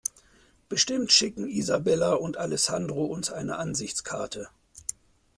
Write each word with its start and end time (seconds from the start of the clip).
Bestimmt 0.67 1.11
schicken 1.11 1.47
Isabella 1.47 2.13
und 2.15 2.35
Alessandro 2.35 3.05
uns 3.05 3.31
eine 3.31 3.57
Ansichtskarte. 3.59 4.49